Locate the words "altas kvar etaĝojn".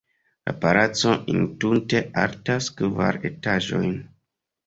2.23-3.93